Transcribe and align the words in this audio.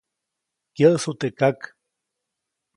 Kyäʼsu 0.75 1.11
teʼ 1.19 1.33
kak. 1.39 1.59